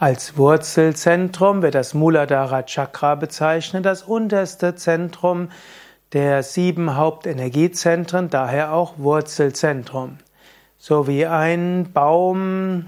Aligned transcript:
Als 0.00 0.36
Wurzelzentrum 0.36 1.60
wird 1.60 1.74
das 1.74 1.92
Muladhara 1.92 2.62
Chakra 2.62 3.16
bezeichnet, 3.16 3.84
das 3.84 4.04
unterste 4.04 4.76
Zentrum 4.76 5.48
der 6.12 6.44
sieben 6.44 6.94
Hauptenergiezentren, 6.94 8.30
daher 8.30 8.72
auch 8.72 8.98
Wurzelzentrum. 8.98 10.18
So 10.76 11.08
wie 11.08 11.26
ein 11.26 11.90
Baum 11.92 12.84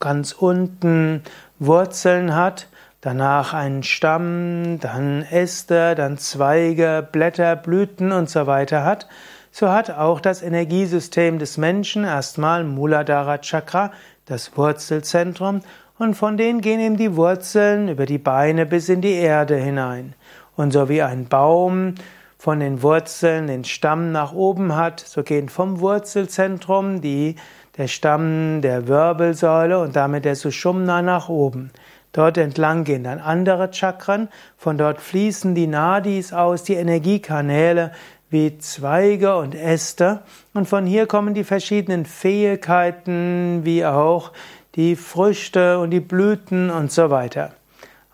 ganz 0.00 0.32
unten 0.32 1.22
Wurzeln 1.58 2.34
hat, 2.34 2.68
danach 3.00 3.54
einen 3.54 3.82
Stamm, 3.82 4.80
dann 4.80 5.22
Äste, 5.22 5.94
dann 5.94 6.18
Zweige, 6.18 7.08
Blätter, 7.10 7.56
Blüten 7.56 8.12
und 8.12 8.28
so 8.28 8.46
weiter 8.46 8.84
hat, 8.84 9.08
so 9.50 9.70
hat 9.70 9.90
auch 9.90 10.20
das 10.20 10.42
Energiesystem 10.42 11.38
des 11.38 11.56
Menschen 11.56 12.04
erstmal 12.04 12.64
Muladhara 12.64 13.38
Chakra, 13.38 13.92
das 14.26 14.58
Wurzelzentrum, 14.58 15.62
und 16.00 16.14
von 16.14 16.38
denen 16.38 16.62
gehen 16.62 16.80
eben 16.80 16.96
die 16.96 17.14
Wurzeln 17.14 17.88
über 17.88 18.06
die 18.06 18.16
Beine 18.16 18.64
bis 18.64 18.88
in 18.88 19.02
die 19.02 19.12
Erde 19.12 19.56
hinein. 19.56 20.14
Und 20.56 20.72
so 20.72 20.88
wie 20.88 21.02
ein 21.02 21.28
Baum 21.28 21.94
von 22.38 22.58
den 22.58 22.82
Wurzeln 22.82 23.48
den 23.48 23.64
Stamm 23.64 24.10
nach 24.10 24.32
oben 24.32 24.74
hat, 24.74 25.00
so 25.00 25.22
gehen 25.22 25.50
vom 25.50 25.80
Wurzelzentrum 25.80 27.02
die, 27.02 27.36
der 27.76 27.86
Stamm 27.86 28.62
der 28.62 28.88
Wirbelsäule 28.88 29.78
und 29.78 29.94
damit 29.94 30.24
der 30.24 30.36
Sushumna 30.36 31.02
nach 31.02 31.28
oben. 31.28 31.70
Dort 32.12 32.38
entlang 32.38 32.84
gehen 32.84 33.04
dann 33.04 33.18
andere 33.18 33.70
Chakren, 33.70 34.30
von 34.56 34.78
dort 34.78 35.02
fließen 35.02 35.54
die 35.54 35.66
Nadis 35.66 36.32
aus, 36.32 36.62
die 36.62 36.76
Energiekanäle 36.76 37.92
wie 38.30 38.56
Zweige 38.56 39.36
und 39.36 39.54
Äste, 39.54 40.22
und 40.54 40.66
von 40.66 40.86
hier 40.86 41.06
kommen 41.06 41.34
die 41.34 41.44
verschiedenen 41.44 42.06
Fähigkeiten 42.06 43.60
wie 43.64 43.84
auch 43.84 44.32
die 44.76 44.96
Früchte 44.96 45.78
und 45.78 45.90
die 45.90 46.00
Blüten 46.00 46.70
und 46.70 46.92
so 46.92 47.10
weiter. 47.10 47.52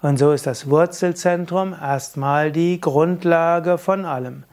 Und 0.02 0.18
so 0.18 0.32
ist 0.32 0.46
das 0.46 0.70
Wurzelzentrum 0.70 1.74
erstmal 1.74 2.52
die 2.52 2.80
Grundlage 2.80 3.78
von 3.78 4.04
allem. 4.04 4.44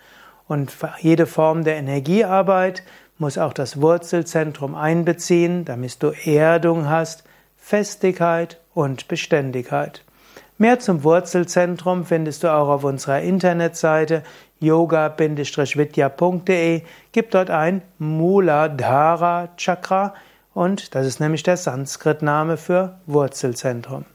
Und 0.48 0.74
jede 1.00 1.26
Form 1.26 1.64
der 1.64 1.76
Energiearbeit 1.76 2.84
muss 3.18 3.38
auch 3.38 3.54
das 3.54 3.80
Wurzelzentrum 3.80 4.76
einbeziehen, 4.76 5.66
damit 5.66 6.02
du 6.02 6.12
Erdung 6.26 6.90
hast, 6.90 7.24
Festigkeit 7.58 8.60
und 8.74 9.08
Beständigkeit. 9.08 10.04
Mehr 10.58 10.80
zum 10.80 11.04
Wurzelzentrum 11.04 12.06
findest 12.06 12.44
du 12.44 12.54
auch 12.54 12.70
auf 12.70 12.84
unserer 12.84 13.22
Internetseite 13.22 14.24
yoga-vidya.de. 14.60 16.82
Gib 17.12 17.32
dort 17.32 17.50
ein 17.50 17.82
Muladhara 17.98 19.50
Chakra 19.58 20.14
und 20.54 20.96
das 20.96 21.06
ist 21.06 21.20
nämlich 21.20 21.44
der 21.44 21.58
Sanskrit-Name 21.58 22.58
für 22.58 23.00
Wurzelzentrum. 23.06 24.06